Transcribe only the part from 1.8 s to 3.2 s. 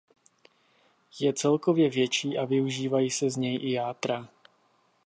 větší a využívají